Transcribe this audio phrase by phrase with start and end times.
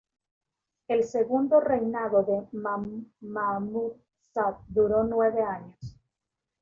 [0.87, 3.91] El segundo reinado de Mahmud
[4.33, 5.99] Sah duró nueve años.